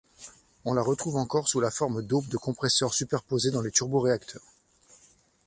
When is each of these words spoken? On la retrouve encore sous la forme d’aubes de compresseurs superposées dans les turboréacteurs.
On 0.65 0.73
la 0.73 0.81
retrouve 0.81 1.17
encore 1.17 1.47
sous 1.47 1.59
la 1.59 1.69
forme 1.69 2.01
d’aubes 2.01 2.27
de 2.27 2.37
compresseurs 2.37 2.91
superposées 2.91 3.51
dans 3.51 3.61
les 3.61 3.69
turboréacteurs. 3.69 4.41